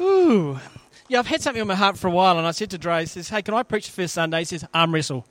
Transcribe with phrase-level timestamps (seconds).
[0.00, 0.58] Ooh.
[1.08, 3.00] Yeah, I've had something on my heart for a while, and I said to Dre,
[3.00, 4.40] he says, hey, can I preach the first Sunday?
[4.40, 5.26] He says, arm wrestle.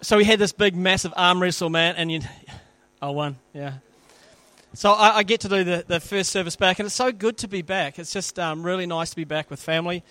[0.00, 2.20] So we had this big, massive arm wrestle, man, and you,
[3.02, 3.74] oh, one, yeah.
[4.74, 7.38] So I, I, get to do the, the first service back, and it's so good
[7.38, 7.98] to be back.
[7.98, 10.04] It's just um, really nice to be back with family,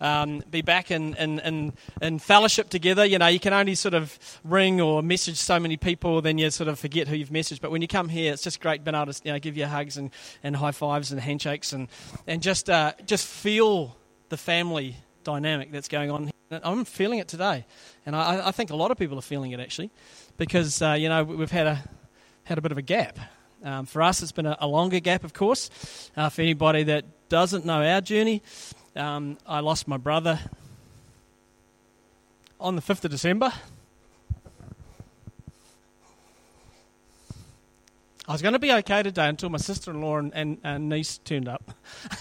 [0.00, 3.04] um, be back in, in, in, in, fellowship together.
[3.04, 6.48] You know, you can only sort of ring or message so many people, then you
[6.50, 7.60] sort of forget who you've messaged.
[7.60, 9.66] But when you come here, it's just great being able to you know, give you
[9.66, 10.10] hugs and,
[10.44, 11.88] and high fives and handshakes and,
[12.26, 13.96] and just, uh, just feel
[14.28, 16.30] the family dynamic that's going on.
[16.50, 17.66] I'm feeling it today,
[18.06, 19.90] and I, I think a lot of people are feeling it actually,
[20.36, 21.82] because uh, you know we've had a
[22.44, 23.18] had a bit of a gap.
[23.64, 25.70] Um, for us, it's been a, a longer gap, of course.
[26.14, 28.42] Uh, for anybody that doesn't know our journey,
[28.94, 30.38] um, I lost my brother
[32.60, 33.50] on the 5th of December.
[38.28, 40.88] I was going to be okay today until my sister in law and, and, and,
[40.90, 41.72] niece turned up.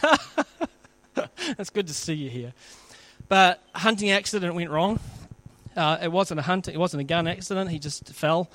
[1.58, 2.54] it's good to see you here.
[3.28, 5.00] But hunting accident went wrong.
[5.76, 6.70] Uh, it wasn't a hunt.
[6.70, 7.70] It wasn't a gun accident.
[7.70, 8.50] He just fell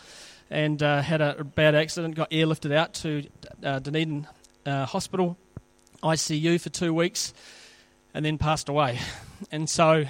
[0.51, 3.25] and uh, had a bad accident, got airlifted out to
[3.63, 4.27] uh, Dunedin
[4.65, 5.37] uh, Hospital,
[6.03, 7.35] ICU for two weeks,
[8.15, 8.99] and then passed away.
[9.51, 10.05] And so,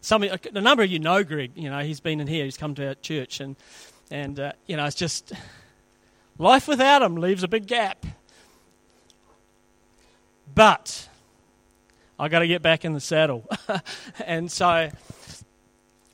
[0.00, 1.52] some a number of you know Greg.
[1.54, 2.44] You know he's been in here.
[2.44, 3.56] He's come to our church, and
[4.10, 5.32] and uh, you know it's just
[6.38, 8.06] life without him leaves a big gap.
[10.54, 11.08] But
[12.18, 13.48] I got to get back in the saddle,
[14.24, 14.90] and so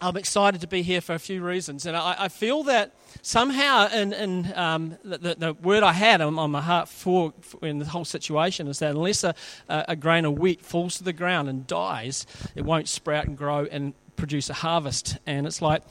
[0.00, 2.92] I'm excited to be here for a few reasons, and I, I feel that
[3.22, 7.78] somehow in, in um, the, the, word I had on, my heart for, for, in
[7.78, 9.34] the whole situation is that unless a,
[9.68, 13.66] a grain of wheat falls to the ground and dies, it won't sprout and grow
[13.70, 15.18] and produce a harvest.
[15.26, 15.82] And it's like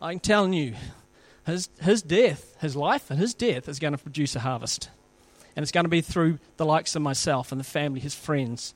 [0.00, 0.74] I'm telling you,
[1.46, 4.88] his his death, his life, and his death is going to produce a harvest,
[5.56, 8.74] and it's going to be through the likes of myself and the family, his friends,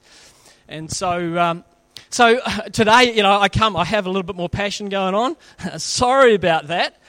[0.68, 1.38] and so.
[1.38, 1.64] Um,
[2.10, 2.40] so
[2.72, 5.36] today, you know, I come, I have a little bit more passion going on.
[5.78, 7.02] Sorry about that.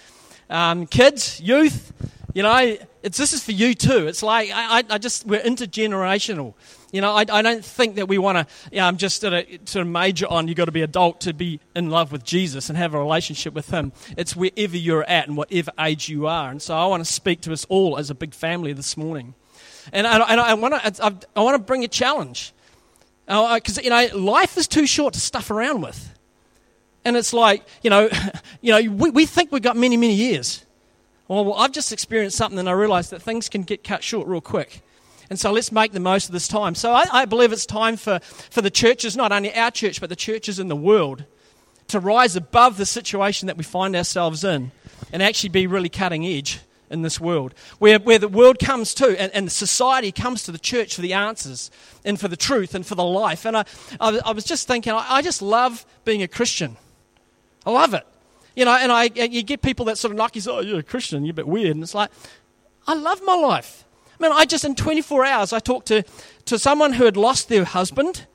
[0.50, 1.94] Um, kids, youth,
[2.34, 4.08] you know, it's, this is for you too.
[4.08, 6.54] It's like, I, I just, we're intergenerational.
[6.92, 9.34] You know, I, I don't think that we want to, you know, I'm just sort
[9.34, 12.78] of major on you've got to be adult to be in love with Jesus and
[12.78, 13.94] have a relationship with Him.
[14.18, 16.50] It's wherever you're at and whatever age you are.
[16.50, 19.36] And so I want to speak to us all as a big family this morning.
[19.94, 22.54] And I, and I want to, I want to bring a challenge.
[23.26, 26.19] Because, uh, you know, life is too short to stuff around with.
[27.06, 28.10] And it's like, you know,
[28.62, 30.66] you know we, we think we've got many, many years.
[31.28, 34.28] Well, well, I've just experienced something and I realized that things can get cut short
[34.28, 34.82] real quick.
[35.30, 36.74] And so let's make the most of this time.
[36.74, 40.10] So I, I believe it's time for, for the churches, not only our church, but
[40.10, 41.26] the churches in the world,
[41.90, 44.72] to rise above the situation that we find ourselves in
[45.12, 49.20] and actually be really cutting edge in this world, where, where the world comes to
[49.20, 51.70] and, and society comes to the church for the answers
[52.04, 53.46] and for the truth and for the life.
[53.46, 53.66] And I,
[54.00, 56.78] I, I was just thinking, I, I, just love being a Christian.
[57.70, 58.06] I love it.
[58.56, 60.84] You know, and I, you get people that sort of knock you, oh, you're a
[60.84, 61.72] Christian, you're a bit weird.
[61.72, 62.10] And it's like,
[62.88, 63.86] I love my life.
[64.20, 66.04] I mean, I just, in 24 hours, I talked to,
[66.46, 68.26] to someone who had lost their husband.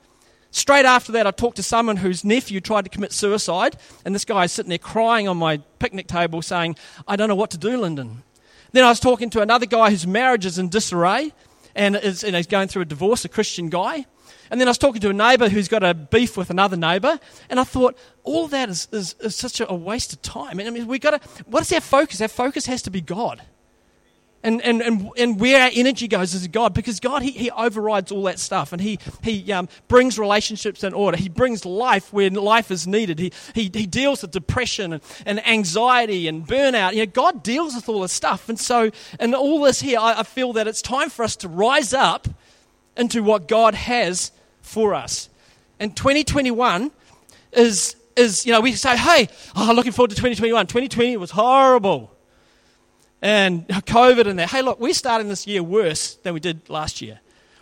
[0.51, 3.75] Straight after that, I talked to someone whose nephew tried to commit suicide,
[4.05, 7.35] and this guy is sitting there crying on my picnic table saying, I don't know
[7.35, 8.23] what to do, Lyndon.
[8.71, 11.33] Then I was talking to another guy whose marriage is in disarray
[11.75, 14.05] and is and he's going through a divorce, a Christian guy.
[14.49, 17.19] And then I was talking to a neighbour who's got a beef with another neighbour,
[17.49, 20.59] and I thought all that is, is, is such a, waste of time.
[20.59, 21.29] And I mean, we got to.
[21.45, 22.21] What is our focus?
[22.21, 23.41] Our focus has to be God
[24.45, 28.11] and, and, and, and where our energy goes is God because God, He, he overrides
[28.11, 31.17] all that stuff and He, he um, brings relationships in order.
[31.17, 33.17] He brings life where life is needed.
[33.17, 36.93] He, he, he deals with depression and, and anxiety and burnout.
[36.93, 38.47] You know, God deals with all this stuff.
[38.47, 41.47] And so, in all this here, I, I feel that it's time for us to
[41.47, 42.27] rise up
[42.97, 45.29] into what God has for us.
[45.79, 46.91] And 2021
[47.51, 50.67] is, is you know, we say, hey, oh, I'm looking forward to 2021.
[50.67, 52.15] 2020 was horrible
[53.21, 54.49] and COVID and that.
[54.49, 57.19] Hey, look, we're starting this year worse than we did last year.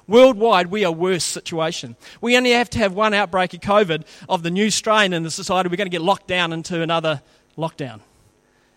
[0.08, 1.96] Worldwide, we are worse situation.
[2.20, 5.32] We only have to have one outbreak of COVID of the new strain in the
[5.32, 5.70] society.
[5.70, 7.22] We're going to get locked down into another
[7.58, 8.02] lockdown.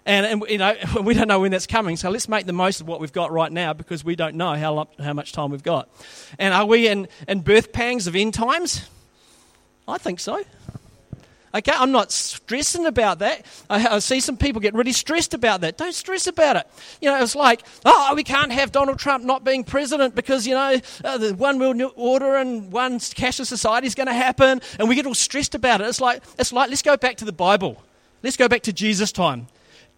[0.06, 2.81] And, and, you know, we don't know when that's coming, so let's make the most
[2.81, 5.62] of what we've got right now because we don't know how, how much time we've
[5.62, 5.91] got.
[6.38, 8.88] And are we in, in birth pangs of end times?
[9.88, 10.43] I think so.
[11.55, 13.47] Okay, I'm not stressing about that.
[13.70, 15.79] I, I, see some people get really stressed about that.
[15.79, 16.67] Don't stress about it.
[17.00, 20.55] You know, it's like, oh, we can't have Donald Trump not being president because, you
[20.55, 24.88] know, uh, the one world order and one cashless society is going to happen, and
[24.88, 25.87] we get all stressed about it.
[25.87, 27.82] It's like, it's like, let's go back to the Bible.
[28.23, 29.47] Let's go back to Jesus' time.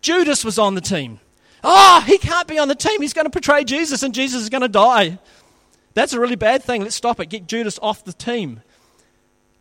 [0.00, 1.20] Judas was on the team.
[1.64, 3.00] Oh, he can't be on the team.
[3.00, 5.18] He's going to betray Jesus, and Jesus is going to die.
[5.94, 6.82] That's a really bad thing.
[6.82, 7.26] Let's stop it.
[7.26, 8.62] Get Judas off the team.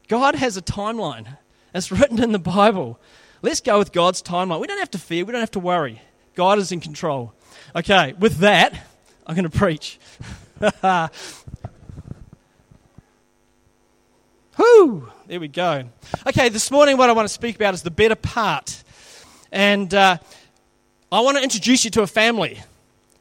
[0.08, 1.38] God has a timeline.
[1.74, 3.00] It's written in the Bible.
[3.42, 4.60] Let's go with God's timeline.
[4.62, 6.02] We don't have to fear, we don't have to worry.
[6.36, 7.34] God is in control.
[7.76, 8.74] Okay, with that,
[9.26, 10.00] I'm going to preach.
[14.58, 15.12] Whoo!
[15.28, 15.90] There we go.
[16.28, 18.84] Okay, this morning, what I want to speak about is the better part.
[19.52, 20.18] And uh,
[21.12, 22.62] I want to introduce you to a family.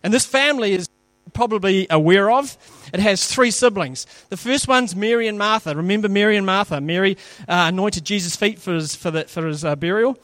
[0.02, 0.88] And this family is
[1.32, 2.56] probably aware of.
[2.92, 4.06] It has three siblings.
[4.28, 5.74] The first one's Mary and Martha.
[5.74, 6.80] Remember Mary and Martha?
[6.80, 7.16] Mary
[7.48, 10.18] uh, anointed Jesus' feet for his, for the, for his uh, burial.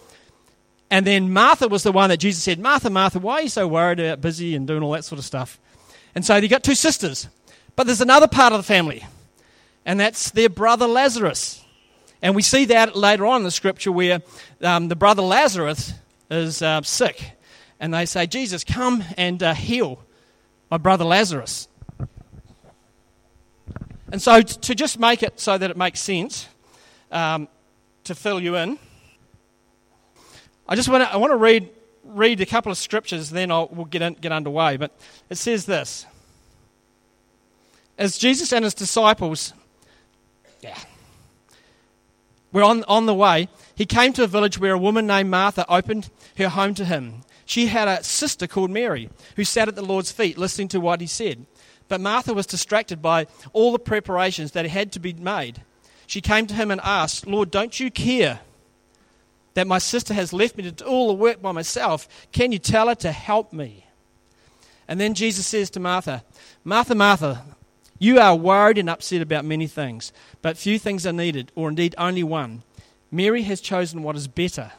[0.91, 3.67] And then Martha was the one that Jesus said, Martha, Martha, why are you so
[3.67, 5.59] worried about busy and doing all that sort of stuff?
[6.15, 7.29] And so they got two sisters.
[7.77, 9.05] But there's another part of the family
[9.85, 11.62] and that's their brother Lazarus.
[12.23, 14.23] And we see that later on in the scripture where
[14.63, 15.93] um, the brother Lazarus
[16.31, 17.33] is uh, sick.
[17.81, 19.99] And they say, Jesus, come and uh, heal
[20.71, 21.69] my brother Lazarus.
[24.13, 26.49] And so, t- to just make it so that it makes sense,
[27.11, 27.49] um,
[28.05, 28.79] to fill you in,
[30.69, 31.69] I just want to I want to read
[32.05, 34.77] read a couple of scriptures, then I'll, we'll get in, get underway.
[34.77, 34.93] But
[35.29, 36.07] it says this:
[37.99, 39.55] As Jesus and his disciples
[40.63, 40.79] yeah.
[42.53, 43.49] We're on, on the way.
[43.75, 47.23] He came to a village where a woman named Martha opened her home to him.
[47.45, 51.01] She had a sister called Mary who sat at the Lord's feet listening to what
[51.01, 51.47] he said.
[51.89, 55.63] But Martha was distracted by all the preparations that had to be made.
[56.07, 58.41] She came to him and asked, Lord, don't you care
[59.55, 62.09] that my sister has left me to do all the work by myself?
[62.33, 63.87] Can you tell her to help me?
[64.89, 66.25] And then Jesus says to Martha,
[66.65, 67.45] Martha, Martha,
[68.03, 70.13] you are worried and upset about many things,
[70.43, 72.65] but few things are needed, or indeed only one.
[73.13, 74.73] Mary has chosen what is better,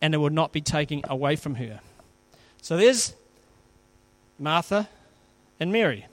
[0.00, 1.80] and it will not be taken away from her.
[2.62, 3.14] So there's
[4.38, 4.88] Martha
[5.58, 6.06] and Mary.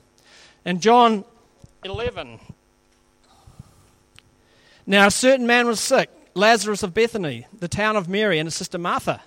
[0.65, 1.23] And John
[1.83, 2.39] 11.
[4.87, 8.55] Now, a certain man was sick, Lazarus of Bethany, the town of Mary and his
[8.55, 9.21] sister Martha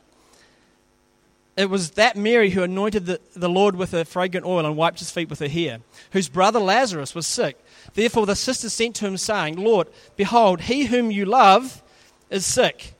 [1.61, 4.99] it was that Mary who anointed the, the Lord with a fragrant oil and wiped
[4.99, 5.81] his feet with her hair,
[6.13, 7.63] whose brother Lazarus was sick.
[7.93, 11.83] Therefore the sisters sent to him, saying, Lord, behold, he whom you love
[12.31, 12.95] is sick.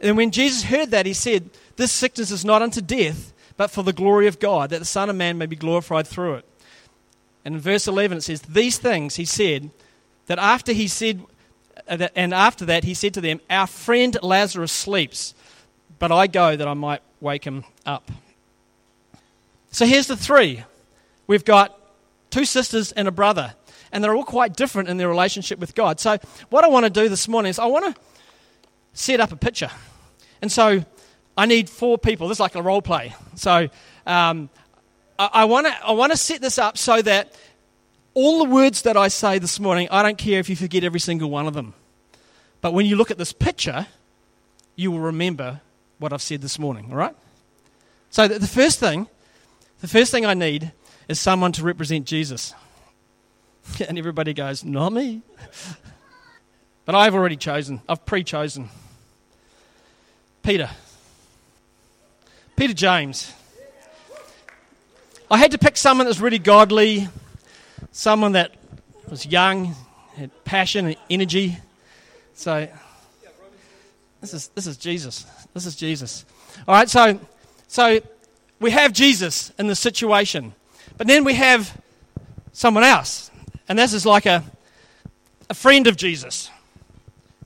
[0.00, 3.84] And when Jesus heard that, he said, This sickness is not unto death, but for
[3.84, 6.44] the glory of God, that the Son of Man may be glorified through it.
[7.44, 9.70] And in verse 11 it says, These things he said,
[10.26, 11.22] that after he said,
[11.86, 15.34] uh, and after that he said to them, Our friend Lazarus sleeps,
[16.00, 18.10] but I go that I might wake him up.
[19.70, 20.64] So here's the three
[21.26, 21.78] we've got
[22.30, 23.54] two sisters and a brother,
[23.92, 26.00] and they're all quite different in their relationship with God.
[26.00, 26.18] So,
[26.50, 28.00] what I want to do this morning is I want to
[28.92, 29.70] set up a picture.
[30.40, 30.84] And so,
[31.36, 32.28] I need four people.
[32.28, 33.14] This is like a role play.
[33.34, 33.68] So,
[34.06, 34.50] um,
[35.18, 37.34] I, I want to I want to set this up so that
[38.14, 41.00] all the words that I say this morning, I don't care if you forget every
[41.00, 41.74] single one of them.
[42.60, 43.86] But when you look at this picture,
[44.74, 45.60] you will remember
[45.98, 47.14] what I've said this morning, all right?
[48.10, 49.06] So the, first thing,
[49.80, 50.72] the first thing I need
[51.08, 52.54] is someone to represent Jesus.
[53.86, 55.20] And everybody goes, not me.
[56.86, 57.82] But I've already chosen.
[57.86, 58.70] I've pre-chosen.
[60.42, 60.70] Peter.
[62.56, 63.30] Peter James.
[65.30, 67.10] I had to pick someone that was really godly,
[67.92, 68.54] someone that
[69.10, 69.74] was young,
[70.16, 71.58] had passion and energy.
[72.32, 72.68] So
[74.20, 75.24] this is this is Jesus.
[75.54, 76.24] This is Jesus.
[76.66, 77.20] All right, so,
[77.68, 78.00] so
[78.60, 80.54] we have Jesus in the situation,
[80.96, 81.80] but then we have
[82.52, 83.30] someone else,
[83.68, 84.42] and this is like a,
[85.48, 86.50] a friend of Jesus.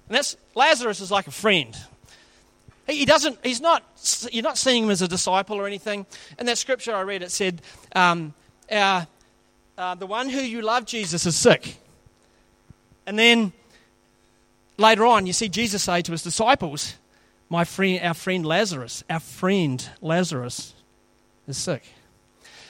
[0.09, 1.77] And that's Lazarus is like a friend.
[2.87, 3.39] He, he doesn't.
[3.43, 3.83] He's not.
[4.33, 6.07] You're not seeing him as a disciple or anything.
[6.39, 7.61] In that scripture I read, it said,
[7.95, 8.33] um,
[8.71, 9.05] uh,
[9.77, 11.77] "The one who you love, Jesus, is sick."
[13.07, 13.53] And then
[14.77, 16.95] later on, you see Jesus say to his disciples,
[17.49, 20.75] my friend, our friend Lazarus, our friend Lazarus
[21.47, 21.83] is sick.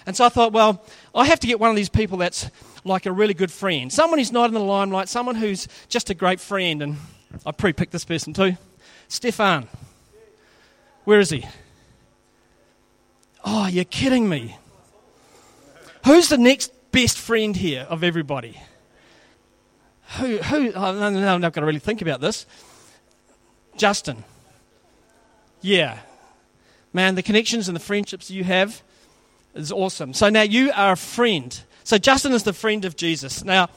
[0.07, 2.51] And so I thought, well, I have to get one of these people that's
[2.85, 3.93] like a really good friend.
[3.93, 6.83] Someone who's not in the limelight, someone who's just a great friend.
[6.83, 6.97] And
[7.47, 8.57] I pre picked this person too.
[9.09, 9.69] Stefan.
[11.05, 11.47] Where is he?
[13.45, 14.57] Oh, you're kidding me.
[16.05, 18.61] Who's the next best friend here of everybody?
[20.19, 22.47] Who, who, oh, no, no, I'm not going to really think about this.
[23.77, 24.25] Justin.
[25.61, 25.99] Yeah.
[26.93, 28.83] Man, the connections and the friendships you have
[29.55, 30.13] is awesome.
[30.13, 31.59] So now you are a friend.
[31.85, 33.45] So Justin is the friend of Jesus.
[33.45, 33.69] Now,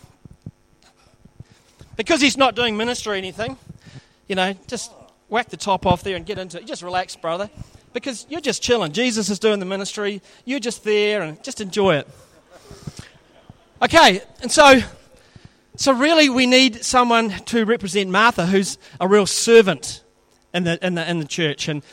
[1.96, 3.58] because he's not doing ministry or anything,
[4.28, 4.92] you know, just
[5.30, 6.66] whack the top off there and get into it.
[6.66, 7.50] Just relax, brother.
[7.94, 8.92] Because you're just chilling.
[8.92, 10.22] Jesus is doing the ministry.
[10.44, 12.08] You're just there and just enjoy it.
[13.82, 14.82] Okay, and so,
[15.78, 20.04] so really we need someone to represent Martha who's a real servant
[20.54, 21.68] in the, in the, in the church.
[21.68, 21.84] And,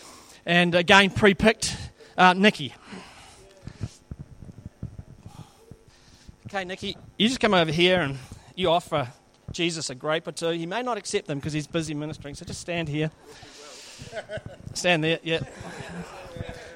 [0.47, 1.77] and again, pre picked
[2.17, 2.75] uh, Nikki.
[6.47, 8.19] Okay, Nikki, you just come over here and
[8.55, 9.09] you offer
[9.53, 10.51] Jesus a grape or two.
[10.51, 13.11] He may not accept them because he's busy ministering, so just stand here.
[14.75, 15.41] Stand there, yeah.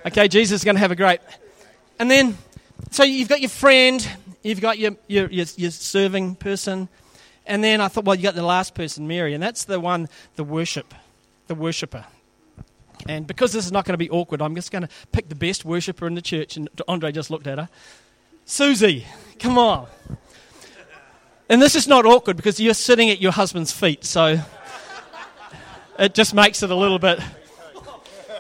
[0.07, 1.21] Okay, Jesus is going to have a grape.
[1.99, 2.39] And then,
[2.91, 4.07] so you've got your friend,
[4.47, 6.89] you've got your, your, your, your serving person,
[7.47, 10.09] and then I thought, well, you got the last person, Mary, and that's the one,
[10.37, 10.95] the worship,
[11.47, 12.05] the worshipper.
[13.09, 15.35] And because this is not going to be awkward, I'm just going to pick the
[15.35, 16.57] best worshiper in the church.
[16.57, 17.69] And Andre just looked at her.
[18.45, 19.07] Susie,
[19.39, 19.87] come on.
[21.49, 24.41] And this is not awkward because you're sitting at your husband's feet, so
[25.99, 27.21] it just makes it a little bit.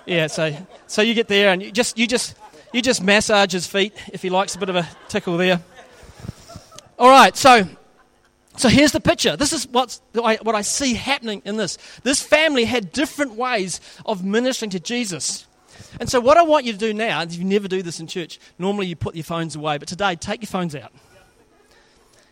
[0.07, 2.37] Yeah, so so you get there and you just you just
[2.73, 5.61] you just massage his feet if he likes a bit of a tickle there.
[6.99, 7.69] All right, so
[8.57, 9.37] so here's the picture.
[9.37, 11.77] This is what's, what I see happening in this.
[12.03, 15.47] This family had different ways of ministering to Jesus.
[16.01, 18.07] And so, what I want you to do now, and you never do this in
[18.07, 20.91] church, normally you put your phones away, but today, take your phones out.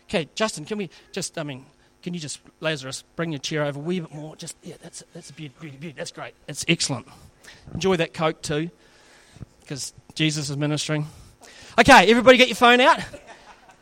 [0.09, 1.65] Okay, Justin, can we just, I mean,
[2.01, 4.35] can you just, Lazarus, bring your chair over a wee bit more?
[4.35, 5.95] Just, yeah, that's, that's a beauty, beauty, beauty.
[5.97, 6.33] That's great.
[6.47, 7.07] It's excellent.
[7.73, 8.71] Enjoy that Coke too,
[9.61, 11.07] because Jesus is ministering.
[11.79, 12.99] Okay, everybody get your phone out.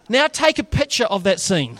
[0.10, 1.79] Now take a picture of that scene.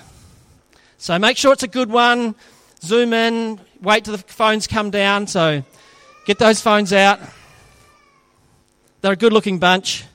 [0.98, 2.36] So make sure it's a good one.
[2.82, 5.28] Zoom in, wait till the phones come down.
[5.28, 5.64] So
[6.26, 7.20] get those phones out.
[9.02, 10.06] They're a good looking bunch.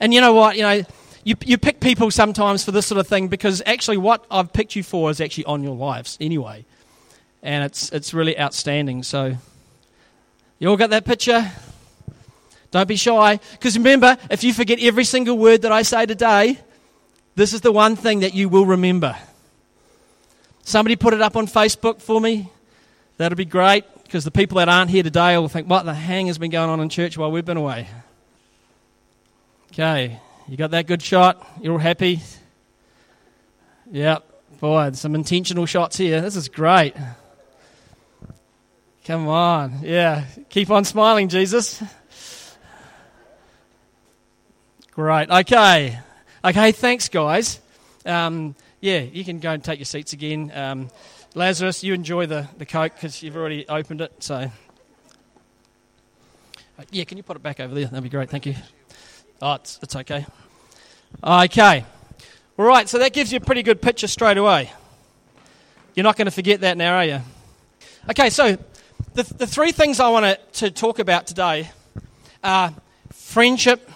[0.00, 0.56] And you know what?
[0.56, 0.82] You know,
[1.24, 4.76] you, you pick people sometimes for this sort of thing because actually what I've picked
[4.76, 6.64] you for is actually on your lives anyway.
[7.42, 9.02] And it's, it's really outstanding.
[9.02, 9.36] So,
[10.60, 11.50] you all got that picture?
[12.70, 13.40] Don't be shy.
[13.52, 16.60] Because remember, if you forget every single word that I say today,
[17.34, 19.16] this is the one thing that you will remember.
[20.64, 22.48] Somebody put it up on Facebook for me.
[23.16, 26.26] That'll be great because the people that aren't here today will think, what the hang
[26.26, 27.88] has been going on in church while we've been away?
[29.72, 30.20] Okay.
[30.48, 31.46] You got that good shot?
[31.60, 32.20] You're all happy?
[33.90, 34.28] Yep.
[34.60, 36.20] Boy, some intentional shots here.
[36.20, 36.94] This is great.
[39.04, 39.80] Come on.
[39.82, 40.24] Yeah.
[40.50, 41.82] Keep on smiling, Jesus.
[44.92, 45.30] Great.
[45.30, 45.98] Okay.
[46.44, 47.60] Okay, thanks, guys.
[48.04, 50.50] Um, yeah, you can go and take your seats again.
[50.52, 50.90] Um,
[51.36, 54.12] Lazarus, you enjoy the, the Coke because you've already opened it.
[54.18, 54.50] So, uh,
[56.90, 57.84] yeah, can you put it back over there?
[57.84, 58.28] That'd be great.
[58.28, 58.56] Thank you.
[59.40, 60.26] Oh, it's, it's okay.
[61.22, 61.84] Okay.
[62.58, 64.72] All right, so that gives you a pretty good picture straight away.
[65.94, 67.20] You're not going to forget that now, are you?
[68.10, 68.58] Okay, so
[69.14, 71.70] the, the three things I want to talk about today
[72.42, 72.74] are
[73.12, 73.88] friendship,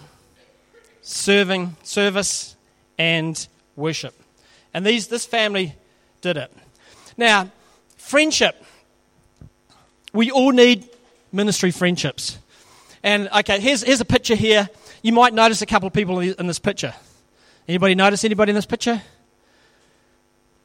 [1.07, 2.55] serving, service,
[2.97, 3.47] and
[3.77, 4.13] worship.
[4.73, 5.73] And these, this family
[6.21, 6.51] did it.
[7.15, 7.49] Now,
[7.95, 8.61] friendship.
[10.13, 10.89] We all need
[11.31, 12.37] ministry friendships.
[13.03, 14.69] And okay, here's, here's a picture here.
[15.01, 16.93] You might notice a couple of people in this picture.
[17.67, 19.01] Anybody notice anybody in this picture?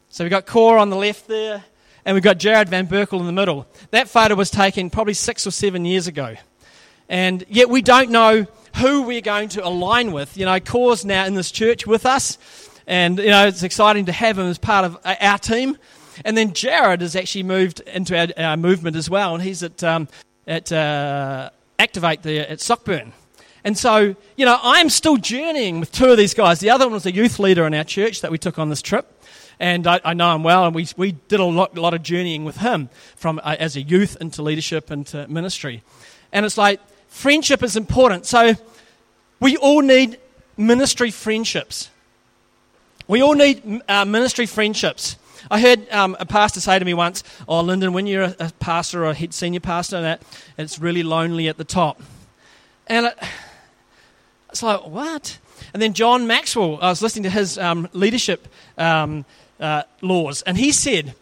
[0.08, 1.62] So we've got Cora on the left there,
[2.04, 3.66] and we've got Jared Van Berkel in the middle.
[3.90, 6.34] That photo was taken probably six or seven years ago.
[7.08, 10.36] And yet we don't know who we're going to align with.
[10.36, 12.38] You know, Cora's now in this church with us,
[12.86, 15.78] and you know, it's exciting to have him as part of our team.
[16.24, 19.82] And then Jared has actually moved into our, our movement as well, and he's at,
[19.82, 20.08] um,
[20.46, 23.12] at uh, Activate there at Sockburn.
[23.64, 26.60] And so, you know, I'm still journeying with two of these guys.
[26.60, 28.82] The other one was a youth leader in our church that we took on this
[28.82, 29.20] trip.
[29.60, 32.02] And I, I know him well, and we, we did a lot, a lot of
[32.02, 35.84] journeying with him from uh, as a youth into leadership into ministry.
[36.32, 36.80] And it's like,
[37.12, 38.26] friendship is important.
[38.26, 38.54] So
[39.38, 40.18] we all need
[40.56, 41.90] ministry friendships.
[43.06, 45.16] We all need uh, ministry friendships.
[45.50, 49.04] I heard um, a pastor say to me once, "Oh, Lyndon, when you're a, pastor
[49.04, 50.22] or a senior pastor, that
[50.56, 52.00] it's really lonely at the top."
[52.86, 53.18] And it,
[54.50, 55.38] it's like, what?
[55.72, 59.24] And then John Maxwell, I was listening to his um, leadership um,
[59.58, 61.14] uh, laws, and he said,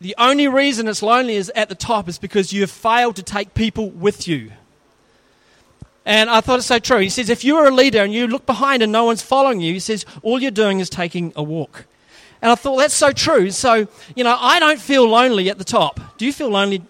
[0.00, 3.22] the only reason it's lonely is at the top is because you have failed to
[3.22, 4.52] take people with you.
[6.06, 7.00] And I thought it's so true.
[7.00, 9.72] He says, if you're a leader and you look behind and no one's following you,
[9.72, 11.84] he says, all you're doing is taking a walk.
[12.40, 13.50] And I thought, that's so true.
[13.50, 15.98] So, you know, I don't feel lonely at the top.
[16.16, 16.82] Do you feel lonely,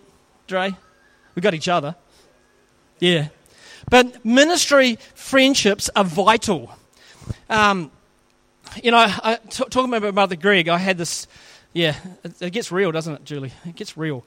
[0.47, 0.77] Dre?
[1.35, 1.97] We've got each other.
[3.01, 3.29] Yeah.
[3.89, 6.77] But ministry friendships are vital.
[7.49, 7.91] Um,
[8.83, 11.27] you know, I, t- talking about Mother Greg, I had this,
[11.73, 13.53] yeah, it, it, gets real, doesn't it, Julie?
[13.65, 14.27] It gets real.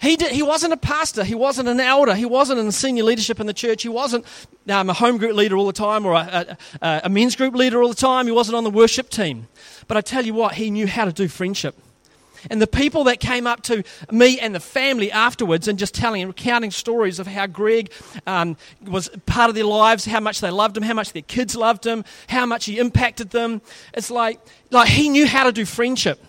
[0.00, 1.24] He, did, he wasn't a pastor.
[1.24, 2.14] He wasn't an elder.
[2.14, 3.82] He wasn't in senior leadership in the church.
[3.82, 4.26] He wasn't
[4.68, 7.82] um, a home group leader all the time or a, a, a men's group leader
[7.82, 8.26] all the time.
[8.26, 9.48] He wasn't on the worship team.
[9.88, 11.76] But I tell you what, he knew how to do friendship.
[12.50, 16.22] And the people that came up to me and the family afterwards and just telling
[16.22, 17.90] and recounting stories of how Greg
[18.26, 21.56] um, was part of their lives, how much they loved him, how much their kids
[21.56, 23.62] loved him, how much he impacted them.
[23.94, 26.22] It's like, like he knew how to do friendship.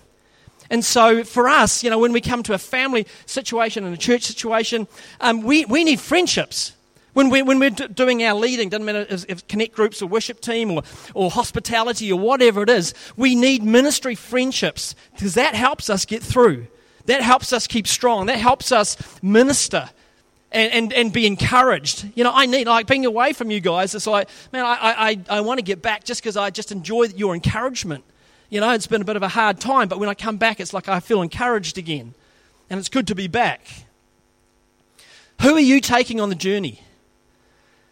[0.69, 3.97] And so for us, you know, when we come to a family situation and a
[3.97, 4.87] church situation,
[5.21, 6.73] um, we, we need friendships.
[7.13, 10.39] When, we, when we're doing our leading, doesn't matter if, if connect groups or worship
[10.39, 10.83] team or,
[11.15, 16.21] or hospitality or whatever it is, we need ministry friendships because that helps us get
[16.21, 16.67] through.
[17.05, 18.27] That helps us keep strong.
[18.27, 19.89] That helps us minister
[20.51, 22.05] and, and, and be encouraged.
[22.13, 25.37] You know, I need, like, being away from you guys, it's like, man, I, I,
[25.37, 28.03] I want to get back just because I just enjoy your encouragement.
[28.49, 30.59] You know, it's been a bit of a hard time, but when I come back,
[30.59, 32.13] it's like I feel encouraged again.
[32.69, 33.61] And it's good to be back.
[35.41, 36.81] Who are you taking on the journey?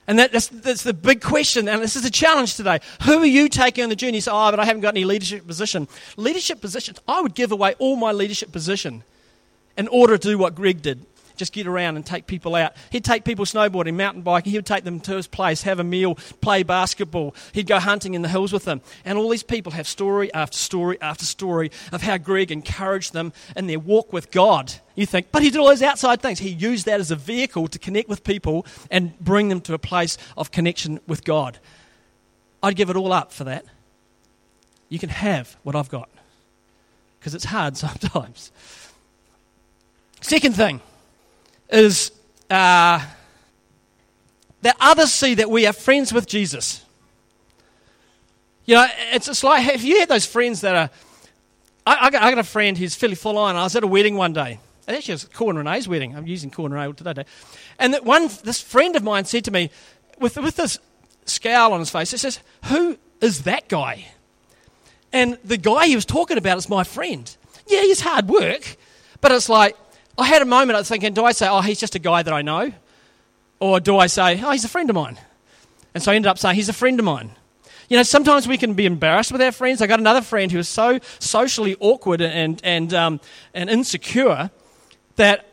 [0.08, 2.80] And that, that's, that's the big question, and this is a challenge today.
[3.04, 4.20] Who are you taking on the journey?
[4.20, 5.88] Say, oh, but I haven't got any leadership position.
[6.16, 9.04] Leadership positions, I would give away all my leadership position
[9.78, 12.74] in order to do what Greg did just get around and take people out.
[12.90, 15.84] He'd take people snowboarding, mountain biking, he would take them to his place, have a
[15.84, 17.36] meal, play basketball.
[17.54, 18.82] He'd go hunting in the hills with them.
[19.04, 23.34] And all these people have story after story after story of how Greg encouraged them
[23.56, 24.74] in their walk with God.
[24.96, 26.40] You think, but he did all those outside things.
[26.40, 29.80] He used that as a vehicle to connect with people and bring them to a
[29.80, 31.60] place of connection with God.
[32.64, 33.66] I'd give it all up for that.
[34.90, 36.10] You can have what I've got
[37.20, 38.52] because it's hard sometimes.
[40.22, 40.82] Second thing,
[41.70, 42.12] is
[42.50, 43.04] uh,
[44.62, 46.84] that others see that we are friends with Jesus.
[48.66, 50.90] You know, it's, it's like, have you had those friends that are.
[51.86, 53.56] I, I, got, I got a friend who's fairly full on.
[53.56, 54.60] I was at a wedding one day.
[54.88, 56.16] Actually, it was Cool Renee's wedding.
[56.16, 57.26] I'm using Cool Renee today.
[57.80, 59.70] And that one, this friend of mine said to me,
[60.20, 60.80] with, with this
[61.26, 64.08] scowl on his face, he says, Who is that guy?
[65.12, 67.36] And the guy he was talking about is my friend.
[67.68, 68.78] Yeah, he's hard work,
[69.22, 69.76] but it's like,
[70.18, 72.24] I had a moment I was thinking, do I say, oh, he's just a guy
[72.24, 72.72] that I know?
[73.60, 75.18] Or do I say, oh, he's a friend of mine?
[75.94, 77.32] And so I ended up saying, he's a friend of mine.
[77.90, 79.82] You know, sometimes we can be embarrassed with our friends.
[79.82, 83.20] I got another friend who was so socially awkward and, and, um,
[83.54, 84.50] and insecure
[85.18, 85.46] that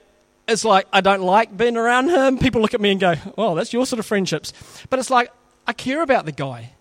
[0.49, 2.39] it's like, I don't like being around him.
[2.39, 4.53] People look at me and go, well, that's your sort of friendships.
[4.91, 5.31] But it's like,
[5.67, 6.73] I care about the guy.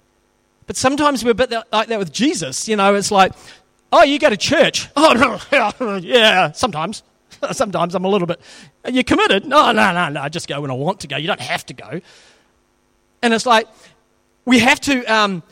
[0.67, 2.67] But sometimes we're a bit like that with Jesus.
[2.67, 3.33] You know, it's like,
[3.91, 4.87] oh, you go to church.
[4.95, 5.41] Oh,
[6.01, 7.03] yeah, sometimes.
[7.51, 8.41] Sometimes I'm a little bit,
[8.85, 9.45] You're you committed?
[9.45, 10.21] No, no, no, no.
[10.21, 11.17] I just go when I want to go.
[11.17, 12.01] You don't have to go.
[13.21, 13.67] And it's like,
[14.45, 15.43] we have to, um,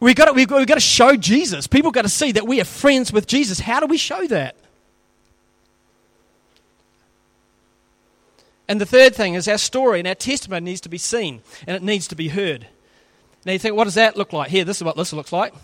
[0.00, 1.66] we've, got to we've, got, we've got to show Jesus.
[1.66, 3.60] People got to see that we are friends with Jesus.
[3.60, 4.56] How do we show that?
[8.68, 11.74] And the third thing is our story and our testimony needs to be seen and
[11.74, 12.66] it needs to be heard.
[13.46, 14.50] Now you think, what does that look like?
[14.50, 15.54] Here, this is what this looks like.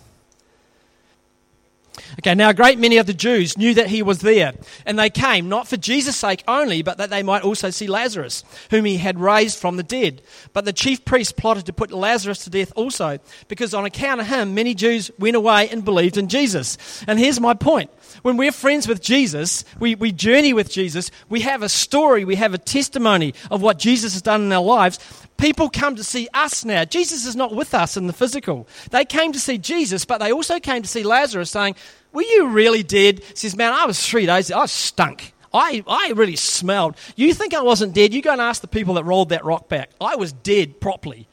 [2.19, 4.53] Okay, now a great many of the Jews knew that he was there,
[4.87, 8.45] and they came not for Jesus' sake only, but that they might also see Lazarus,
[8.71, 10.23] whom he had raised from the dead.
[10.53, 14.27] But the chief priests plotted to put Lazarus to death also, because on account of
[14.27, 17.05] him, many Jews went away and believed in Jesus.
[17.07, 17.91] And here's my point
[18.23, 22.37] when we're friends with Jesus, we, we journey with Jesus, we have a story, we
[22.37, 24.99] have a testimony of what Jesus has done in our lives.
[25.37, 26.85] People come to see us now.
[26.85, 28.69] Jesus is not with us in the physical.
[28.91, 31.77] They came to see Jesus, but they also came to see Lazarus saying,
[32.13, 33.21] Were you really dead?
[33.21, 35.33] He says, Man, I was three days, I stunk.
[35.53, 36.97] I, I really smelled.
[37.15, 38.13] You think I wasn't dead?
[38.13, 39.91] You go and ask the people that rolled that rock back.
[40.01, 41.29] I was dead properly.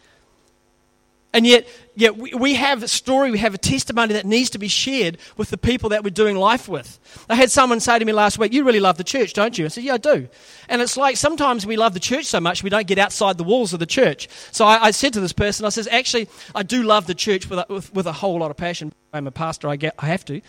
[1.33, 1.65] And yet,
[1.95, 5.17] yet we, we have a story, we have a testimony that needs to be shared
[5.37, 6.99] with the people that we're doing life with.
[7.29, 9.65] I had someone say to me last week, You really love the church, don't you?
[9.65, 10.27] I said, Yeah, I do.
[10.67, 13.45] And it's like sometimes we love the church so much we don't get outside the
[13.45, 14.27] walls of the church.
[14.51, 17.49] So I, I said to this person, I says, Actually, I do love the church
[17.49, 18.91] with a, with, with a whole lot of passion.
[19.13, 20.41] I'm a pastor, I, get, I have to.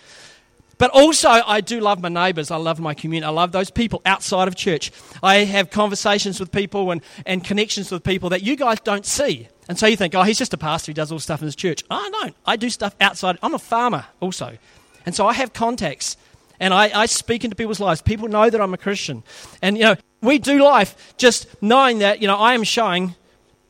[0.78, 2.50] But also, I do love my neighbours.
[2.50, 3.24] I love my community.
[3.24, 4.90] I love those people outside of church.
[5.22, 9.46] I have conversations with people and, and connections with people that you guys don't see.
[9.68, 11.56] And so you think, oh, he's just a pastor, he does all stuff in his
[11.56, 11.84] church.
[11.90, 12.34] I don't.
[12.44, 13.38] I do stuff outside.
[13.42, 14.58] I'm a farmer also.
[15.06, 16.16] And so I have contacts
[16.60, 18.02] and I, I speak into people's lives.
[18.02, 19.22] People know that I'm a Christian.
[19.60, 23.14] And, you know, we do life just knowing that, you know, I am showing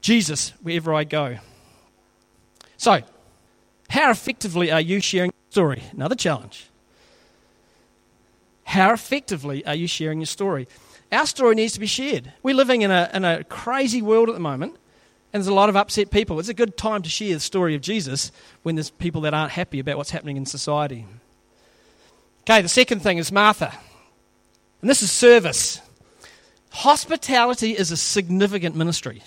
[0.00, 1.38] Jesus wherever I go.
[2.76, 3.00] So,
[3.88, 5.82] how effectively are you sharing your story?
[5.92, 6.66] Another challenge.
[8.64, 10.66] How effectively are you sharing your story?
[11.10, 12.32] Our story needs to be shared.
[12.42, 14.76] We're living in a, in a crazy world at the moment
[15.32, 16.38] and there's a lot of upset people.
[16.38, 19.52] It's a good time to share the story of Jesus when there's people that aren't
[19.52, 21.06] happy about what's happening in society.
[22.42, 23.72] Okay, the second thing is Martha.
[24.80, 25.80] And this is service.
[26.70, 29.22] Hospitality is a significant ministry.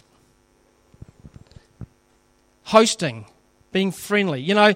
[2.63, 3.25] Hosting,
[3.71, 4.41] being friendly.
[4.41, 4.73] You know,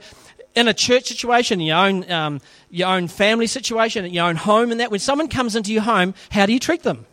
[0.55, 4.79] in a church situation, your own, um, your own family situation, your own home, and
[4.79, 7.05] that, when someone comes into your home, how do you treat them?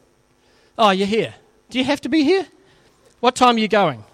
[0.79, 1.35] Oh, you're here.
[1.71, 2.47] Do you have to be here?
[3.27, 4.05] What time are you going?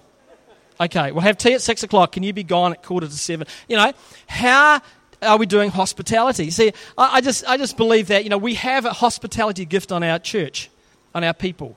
[0.81, 2.13] Okay, we'll have tea at six o'clock.
[2.13, 3.47] Can you be gone at quarter to seven?
[3.69, 3.93] You know,
[4.27, 4.81] how
[5.21, 6.51] are we doing hospitality?
[6.51, 9.93] See, I, I just, I just believe that, you know, we have a hospitality gift
[9.93, 10.71] on our church,
[11.15, 11.77] on our people.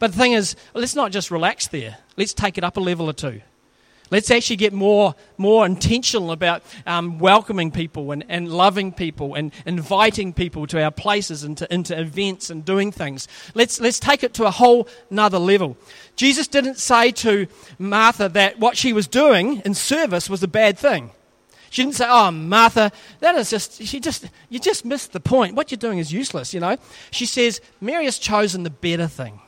[0.00, 1.98] But the thing is, let's not just relax there.
[2.16, 3.42] Let's take it up a level or two.
[4.10, 9.52] Let's actually get more, more intentional about um, welcoming people and, and loving people and
[9.64, 13.26] inviting people to our places and to, into events and doing things.
[13.54, 15.76] Let's, let's take it to a whole nother level.
[16.14, 20.78] Jesus didn't say to Martha that what she was doing in service was a bad
[20.78, 21.10] thing.
[21.68, 25.56] She didn't say, "Oh, Martha, that is just she just you just missed the point.
[25.56, 26.76] What you're doing is useless." You know.
[27.10, 29.40] She says, "Mary has chosen the better thing.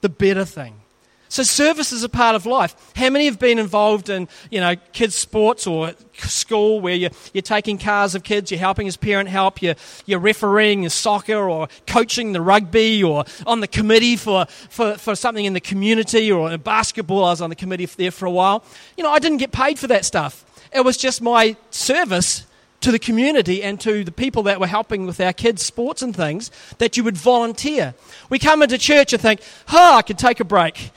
[0.00, 0.80] The better thing."
[1.30, 2.74] So service is a part of life.
[2.96, 7.40] How many have been involved in, you know, kids' sports or school where you're, you're
[7.40, 11.68] taking cars of kids, you're helping as parent help, you're, you're refereeing the soccer or
[11.86, 16.58] coaching the rugby or on the committee for, for, for something in the community or
[16.58, 17.24] basketball.
[17.24, 18.64] I was on the committee there for a while.
[18.96, 20.44] You know, I didn't get paid for that stuff.
[20.74, 22.44] It was just my service
[22.80, 26.16] to the community and to the people that were helping with our kids' sports and
[26.16, 27.94] things that you would volunteer.
[28.30, 30.90] We come into church and think, oh, I can take a break.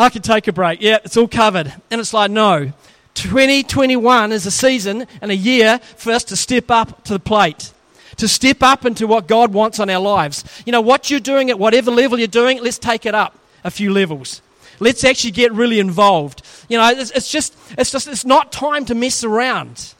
[0.00, 0.80] I could take a break.
[0.80, 1.74] Yeah, it's all covered.
[1.90, 2.72] And it's like, no.
[3.14, 7.74] 2021 is a season and a year for us to step up to the plate,
[8.16, 10.42] to step up into what God wants on our lives.
[10.64, 13.70] You know, what you're doing at whatever level you're doing, let's take it up a
[13.70, 14.40] few levels.
[14.78, 16.40] Let's actually get really involved.
[16.70, 19.92] You know, it's, it's just, it's just, it's not time to mess around.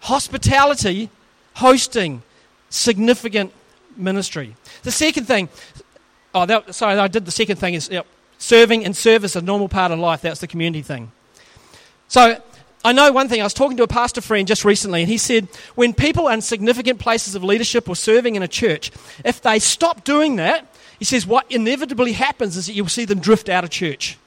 [0.00, 1.10] Hospitality,
[1.56, 2.22] hosting,
[2.70, 3.52] significant
[3.98, 4.56] ministry.
[4.82, 5.50] The second thing,
[6.34, 8.06] oh, that, sorry, I did the second thing is, yep,
[8.42, 10.20] serving and service is a normal part of life.
[10.20, 11.12] That's the community thing.
[12.08, 12.42] So
[12.84, 13.40] I know one thing.
[13.40, 16.34] I was talking to a pastor friend just recently, and he said when people are
[16.34, 18.90] in significant places of leadership or serving in a church,
[19.24, 20.66] if they stop doing that,
[20.98, 24.18] he says what inevitably happens is that you'll see them drift out of church.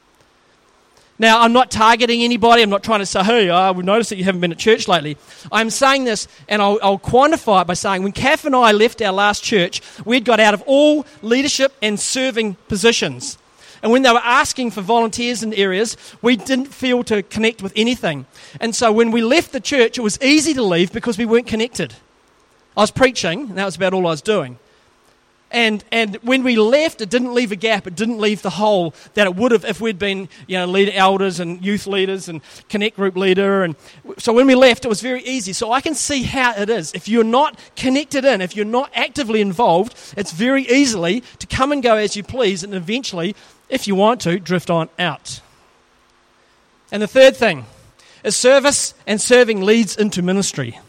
[1.20, 2.62] Now, I'm not targeting anybody.
[2.62, 4.88] I'm not trying to say, hey, I have noticed that you haven't been at church
[4.88, 5.18] lately.
[5.50, 9.02] I'm saying this, and I'll, I'll, quantify it by saying when Kath and I left
[9.02, 13.38] our last church, we'd got out of all leadership and serving positions.
[13.86, 17.72] And when they were asking for volunteers in areas, we didn't feel to connect with
[17.76, 18.26] anything.
[18.60, 21.46] And so when we left the church, it was easy to leave because we weren't
[21.46, 21.94] connected.
[22.76, 24.58] I was preaching, and that was about all I was doing.
[25.52, 27.86] And, and when we left, it didn't leave a gap.
[27.86, 30.92] It didn't leave the hole that it would have if we'd been, you know, leader
[30.96, 33.64] elders and youth leaders and connect group leader.
[33.64, 33.76] And
[34.18, 35.54] so when we left, it was very easy.
[35.54, 36.92] So I can see how it is.
[36.94, 41.72] If you're not connected in, if you're not actively involved, it's very easily to come
[41.72, 43.36] and go as you please, and eventually
[43.70, 45.42] if you want to, drift on out.
[46.92, 47.66] And the third thing
[48.24, 50.80] is service and serving leads into ministry.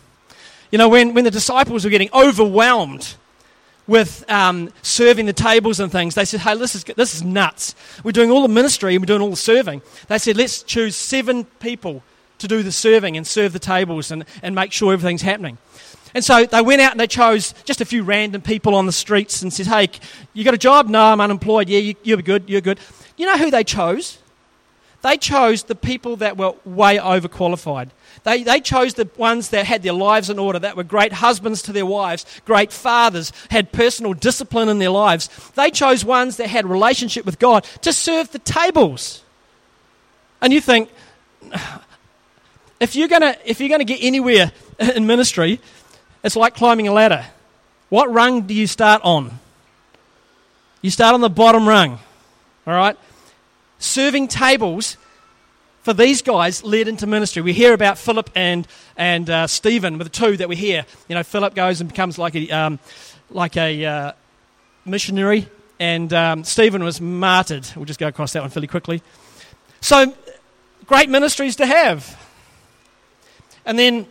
[0.71, 3.15] You know, when, when the disciples were getting overwhelmed
[3.87, 7.75] with um, serving the tables and things, they said, hey, this is, this is nuts.
[8.03, 9.83] We're doing all the ministry and we're doing all the serving.
[10.09, 12.03] They said, let's choose seven people
[12.39, 15.59] to do the serving and serve the tables and, and make sure everything's happening.
[16.17, 18.93] And so they went out and they chose just a few random people on the
[18.93, 19.91] streets and said, Hey,
[20.33, 20.89] you got a job?
[20.89, 21.69] No, I'm unemployed.
[21.69, 22.49] Yeah, you, you're good.
[22.49, 22.81] You're good.
[23.19, 24.17] You know who they chose?
[25.03, 27.91] They chose the people that were way overqualified.
[28.23, 31.61] They, they chose the ones that had their lives in order, that were great husbands
[31.63, 35.29] to their wives, great fathers, had personal discipline in their lives.
[35.55, 39.23] They chose ones that had relationship with God to serve the tables.
[40.41, 40.89] And you think,
[42.81, 45.61] if you're gonna if you're gonna get anywhere in ministry,
[46.27, 47.25] it's like climbing a ladder.
[47.89, 49.39] What rung do you start on?
[50.83, 52.01] You start on the bottom rung.
[52.67, 52.97] All right?
[53.79, 54.97] Serving tables
[55.83, 57.43] for these guys led into ministry.
[57.43, 60.85] We hear about Philip and, and uh, Stephen, with the two that we hear.
[61.09, 62.81] You know, Philip goes and becomes like a, um,
[63.31, 64.13] like a uh,
[64.85, 65.47] missionary,
[65.79, 67.69] and um, Stephen was martyred.
[67.77, 69.01] We'll just go across that one fairly quickly.
[69.81, 70.13] So,
[70.87, 72.21] great ministries to have.
[73.65, 74.09] And then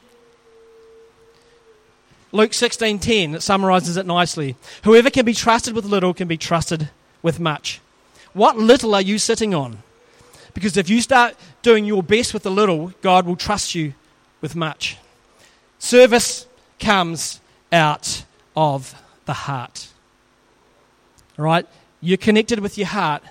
[2.31, 4.55] Luke 16:10 it summarizes it nicely.
[4.83, 6.89] Whoever can be trusted with little can be trusted
[7.21, 7.79] with much.
[8.33, 9.83] What little are you sitting on?
[10.53, 13.93] Because if you start doing your best with the little, God will trust you
[14.41, 14.97] with much.
[15.79, 16.45] Service
[16.79, 17.39] comes
[17.71, 18.23] out
[18.55, 19.87] of the heart.
[21.37, 21.65] All right?
[22.01, 23.23] You're connected with your heart,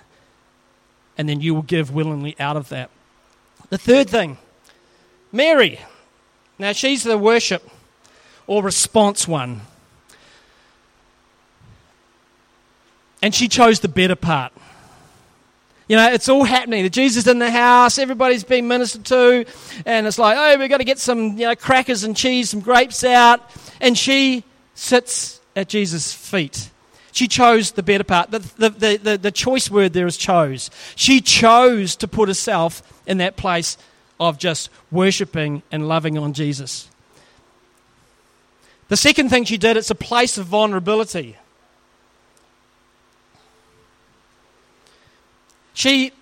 [1.16, 2.90] and then you will give willingly out of that.
[3.70, 4.37] The third thing,
[5.33, 5.80] Mary.
[6.59, 7.68] Now, she's the worship
[8.46, 9.62] or response one.
[13.24, 14.52] and she chose the better part.
[15.88, 16.83] You know, it's all happening.
[16.83, 19.46] The Jesus in the house, everybody's being ministered to,
[19.87, 22.61] and it's like, oh, we've got to get some you know, crackers and cheese, some
[22.61, 23.40] grapes out.
[23.80, 26.68] And she sits at Jesus' feet.
[27.12, 28.30] She chose the better part.
[28.30, 30.70] The, the, the, the, choice word there is chose.
[30.94, 33.78] She chose to put herself in that place
[34.20, 36.90] of just worshipping and loving on Jesus.
[38.94, 41.37] The second thing she did, it's a place of vulnerability.
[45.72, 46.12] She,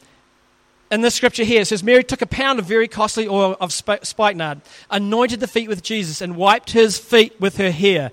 [0.90, 4.62] in this scripture here, says Mary took a pound of very costly oil of spikenard,
[4.90, 8.10] anointed the feet with Jesus, and wiped his feet with her hair.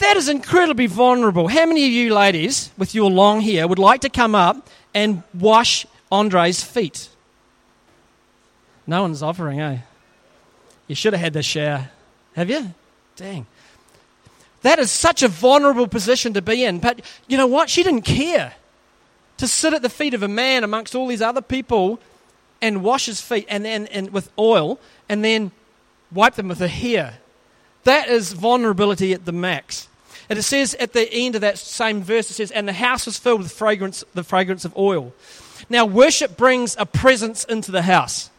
[0.00, 1.46] That is incredibly vulnerable.
[1.46, 5.22] How many of you ladies with your long hair would like to come up and
[5.32, 7.08] wash Andre's feet?
[8.88, 9.78] No one's offering, eh?
[10.88, 11.90] You should have had this shower.
[12.34, 12.74] Have you?
[13.16, 13.46] Dang.
[14.62, 16.78] That is such a vulnerable position to be in.
[16.78, 17.68] But you know what?
[17.68, 18.54] She didn't care
[19.36, 22.00] to sit at the feet of a man amongst all these other people
[22.62, 25.50] and wash his feet and then and with oil and then
[26.12, 27.18] wipe them with her hair.
[27.84, 29.88] That is vulnerability at the max.
[30.30, 33.04] And it says at the end of that same verse, it says, and the house
[33.04, 35.12] was filled with fragrance, the fragrance of oil.
[35.68, 38.30] Now, worship brings a presence into the house.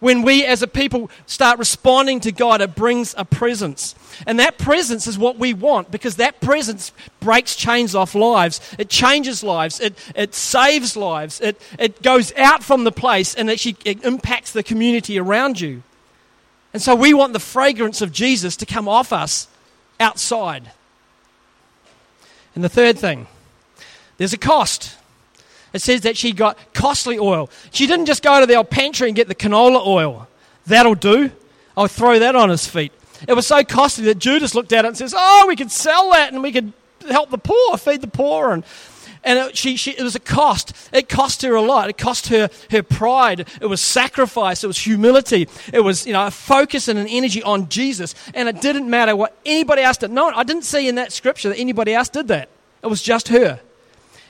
[0.00, 3.94] When we as a people start responding to God, it brings a presence.
[4.26, 8.60] And that presence is what we want because that presence breaks chains off lives.
[8.78, 9.80] It changes lives.
[9.80, 11.40] It, it saves lives.
[11.40, 15.82] It, it goes out from the place and actually it impacts the community around you.
[16.72, 19.48] And so we want the fragrance of Jesus to come off us
[20.00, 20.72] outside.
[22.54, 23.26] And the third thing,
[24.16, 24.96] there's a cost.
[25.74, 27.50] It says that she got costly oil.
[27.72, 30.28] She didn't just go to the old pantry and get the canola oil.
[30.66, 31.32] That'll do.
[31.76, 32.92] I'll throw that on his feet.
[33.26, 36.12] It was so costly that Judas looked at it and says, Oh, we could sell
[36.12, 36.72] that and we could
[37.08, 38.52] help the poor, feed the poor.
[38.52, 38.64] And,
[39.24, 40.72] and it, she, she, it was a cost.
[40.92, 41.90] It cost her a lot.
[41.90, 43.48] It cost her her pride.
[43.60, 44.62] It was sacrifice.
[44.62, 45.48] It was humility.
[45.72, 48.14] It was you know a focus and an energy on Jesus.
[48.32, 50.12] And it didn't matter what anybody else did.
[50.12, 52.48] No, I didn't see in that scripture that anybody else did that.
[52.82, 53.60] It was just her.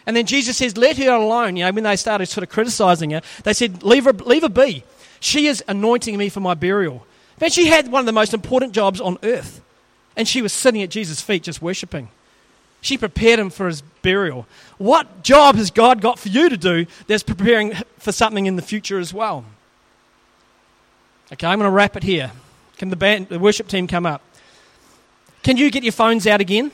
[0.06, 1.56] And then Jesus says, Let her alone.
[1.56, 4.48] You know, when they started sort of criticizing her, they said, Leave her, leave her
[4.48, 4.84] be.
[5.20, 7.06] She is anointing me for my burial.
[7.40, 9.60] Man, she had one of the most important jobs on earth.
[10.16, 12.08] And she was sitting at Jesus' feet just worshiping.
[12.80, 14.46] She prepared him for his burial.
[14.76, 18.62] What job has God got for you to do that's preparing for something in the
[18.62, 19.44] future as well?
[21.32, 22.30] Okay, I'm going to wrap it here.
[22.76, 24.20] Can the, band, the worship team come up?
[25.42, 26.70] Can you get your phones out again?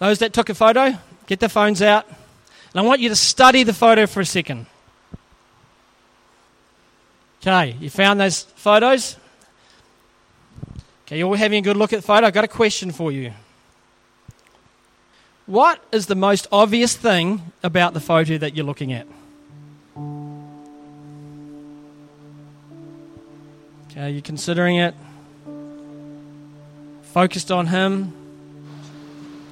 [0.00, 0.98] Those that took a photo,
[1.32, 2.06] Get the phones out.
[2.06, 4.66] And I want you to study the photo for a second.
[7.40, 9.16] Okay, you found those photos?
[11.06, 12.26] Okay, you're having a good look at the photo.
[12.26, 13.32] I've got a question for you.
[15.46, 19.06] What is the most obvious thing about the photo that you're looking at?
[23.90, 24.94] Okay, are you considering it?
[27.04, 28.12] Focused on him?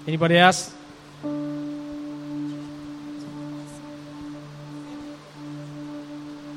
[0.06, 0.74] Anybody else?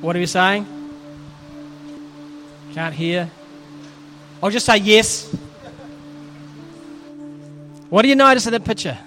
[0.04, 0.68] What are you saying?
[2.74, 3.32] Can't hear.
[4.42, 5.34] I'll just say yes.
[7.90, 8.98] What do you notice in that picture?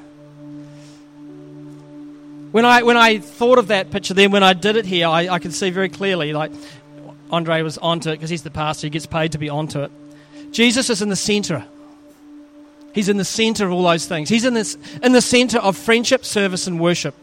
[2.51, 5.29] When I, when I thought of that picture, then when I did it here, I,
[5.29, 6.51] I could see very clearly, like
[7.31, 9.93] Andre was onto it because he's the pastor, he gets paid to be onto it.
[10.51, 11.63] Jesus is in the center.
[12.95, 14.31] He's in the center of all those things.
[14.31, 17.15] He's in, this, in the center of friendship, service, and worship.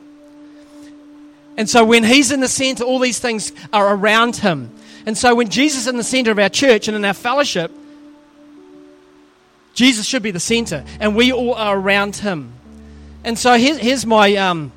[1.57, 4.71] And so when he's in the center, all these things are around him.
[5.05, 7.71] And so when Jesus is in the center of our church and in our fellowship,
[9.73, 12.53] Jesus should be the center, and we all are around him.
[13.23, 14.71] And so here's, here's my, um,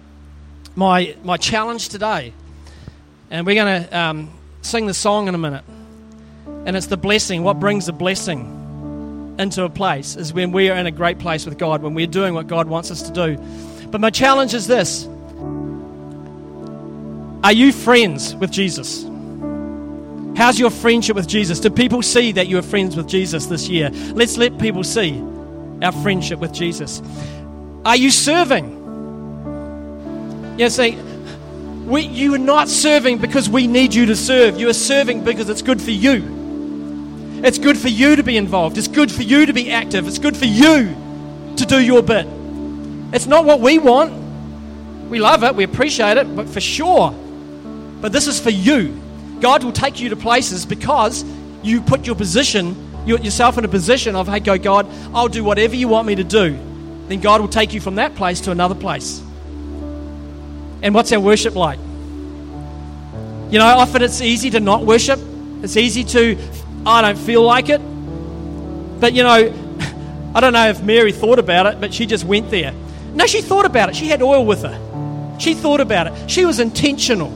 [0.74, 2.32] my, my challenge today.
[3.30, 4.30] And we're going to um,
[4.62, 5.64] sing the song in a minute.
[6.64, 7.42] And it's the blessing.
[7.42, 11.44] What brings the blessing into a place is when we are in a great place
[11.44, 13.36] with God, when we're doing what God wants us to do.
[13.90, 15.06] But my challenge is this
[17.42, 19.04] are you friends with Jesus?
[20.36, 21.60] How's your friendship with Jesus?
[21.60, 23.90] Do people see that you are friends with Jesus this year?
[24.12, 25.22] Let's let people see
[25.82, 27.00] our friendship with Jesus.
[27.84, 28.74] Are you serving?
[30.58, 30.96] You see,
[31.86, 34.58] we, you are not serving because we need you to serve.
[34.58, 37.40] You are serving because it's good for you.
[37.44, 38.76] It's good for you to be involved.
[38.76, 40.08] It's good for you to be active.
[40.08, 40.94] It's good for you
[41.56, 42.26] to do your bit.
[43.12, 44.12] It's not what we want.
[45.08, 47.14] We love it, we appreciate it, but for sure,
[48.00, 49.00] but this is for you.
[49.40, 51.24] God will take you to places because
[51.62, 55.74] you put your position, yourself in a position of, hey, go, God, I'll do whatever
[55.74, 56.58] you want me to do
[57.08, 59.22] then God will take you from that place to another place.
[60.82, 61.78] And what's our worship like?
[61.78, 65.20] You know, often it's easy to not worship.
[65.62, 66.36] It's easy to,
[66.84, 67.80] I don't feel like it.
[69.00, 69.78] But, you know,
[70.34, 72.74] I don't know if Mary thought about it, but she just went there.
[73.14, 73.96] No, she thought about it.
[73.96, 75.36] She had oil with her.
[75.38, 76.30] She thought about it.
[76.30, 77.30] She was intentional.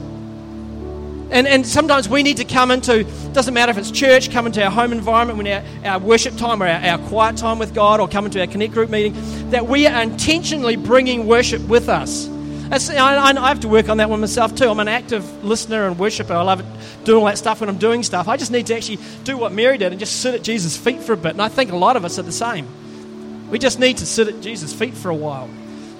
[1.31, 4.61] And, and sometimes we need to come into, doesn't matter if it's church, come into
[4.61, 8.01] our home environment, when our, our worship time or our, our quiet time with God,
[8.01, 9.13] or come into our Connect group meeting,
[9.49, 12.29] that we are intentionally bringing worship with us.
[12.69, 12.75] I,
[13.17, 14.69] I, have to work on that one myself too.
[14.69, 16.33] I'm an active listener and worshiper.
[16.33, 16.63] I love
[17.03, 18.27] doing all that stuff when I'm doing stuff.
[18.27, 21.01] I just need to actually do what Mary did and just sit at Jesus' feet
[21.01, 21.31] for a bit.
[21.31, 23.49] And I think a lot of us are the same.
[23.49, 25.49] We just need to sit at Jesus' feet for a while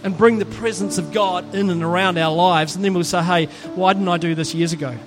[0.03, 2.75] and bring the presence of God in and around our lives.
[2.75, 4.97] And then we'll say, hey, why didn't I do this years ago?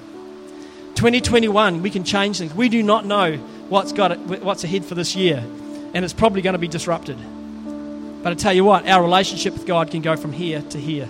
[0.94, 2.54] 2021, we can change things.
[2.54, 3.37] We do not know
[3.68, 5.38] what's, got what's ahead for this year,
[5.92, 7.18] and it's probably going to be disrupted.
[8.22, 11.09] But I tell you what, our relationship with God can go from here to here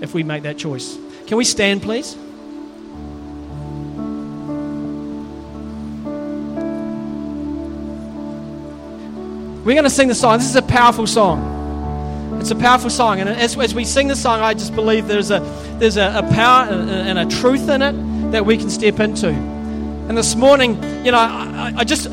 [0.00, 0.96] if we make that choice.
[1.26, 2.16] Can we stand, please?
[9.64, 10.38] We're going to sing the song.
[10.38, 12.40] This is a powerful song.
[12.40, 15.30] It's a powerful song, and as, as we sing the song, I just believe there's
[15.30, 15.40] a
[15.78, 19.28] there's a, a power and, and a truth in it that we can step into.
[19.28, 22.10] And this morning, you know, I, I just,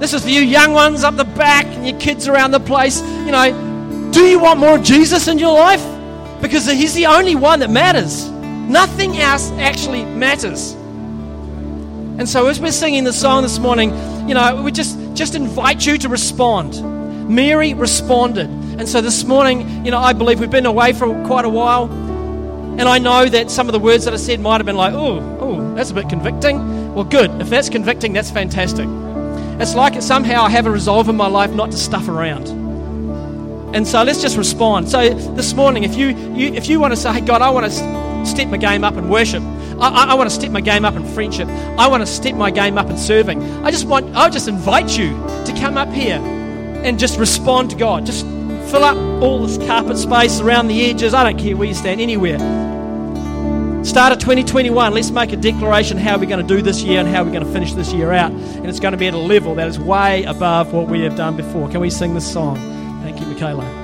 [0.00, 3.00] this is for you young ones up the back and your kids around the place.
[3.00, 5.82] You know, do you want more Jesus in your life?
[6.40, 8.28] Because He's the only one that matters.
[8.30, 10.72] Nothing else actually matters.
[12.18, 13.90] And so, as we're singing the song this morning,
[14.28, 17.28] you know, we just just invite you to respond.
[17.28, 18.48] Mary responded.
[18.48, 21.86] And so this morning, you know, I believe we've been away for quite a while.
[22.78, 24.94] And I know that some of the words that I said might have been like,
[24.94, 26.94] oh, oh, that's a bit convicting.
[26.94, 27.30] Well, good.
[27.40, 28.86] If that's convicting, that's fantastic.
[29.60, 32.48] It's like somehow I have a resolve in my life not to stuff around.
[33.74, 34.88] And so let's just respond.
[34.88, 37.66] So this morning, if you, you if you want to say, hey, God, I want
[37.66, 39.42] to step my game up in worship.
[39.78, 41.48] I, I, I want to step my game up in friendship.
[41.78, 43.42] I want to step my game up in serving.
[43.64, 45.10] I just want, I just invite you
[45.44, 48.06] to come up here and just respond to God.
[48.06, 48.26] Just
[48.72, 51.12] fill up all this carpet space around the edges.
[51.12, 52.38] I don't care where you stand, anywhere.
[53.84, 57.06] Start of 2021, let's make a declaration how we're going to do this year and
[57.06, 58.32] how we're going to finish this year out.
[58.32, 61.16] And it's going to be at a level that is way above what we have
[61.16, 61.68] done before.
[61.68, 62.56] Can we sing this song?
[63.02, 63.81] Thank you, Michaela.